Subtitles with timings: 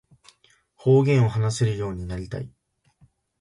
[0.73, 2.49] 方言を話せるようになりたい